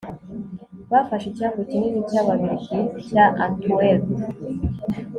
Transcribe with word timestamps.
Bafashe 0.91 1.25
icyambu 1.29 1.61
kinini 1.69 1.99
cyAbabiligi 2.09 2.77
cya 3.07 3.25
Antwerp 3.43 4.05